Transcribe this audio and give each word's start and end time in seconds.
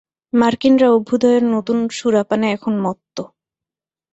মার্কিনরা 0.33 0.87
অভ্যুদয়ের 0.91 1.43
নূতন 1.43 1.79
সুরাপানে 1.97 2.47
এখন 2.51 2.73
মত্ত। 2.85 3.17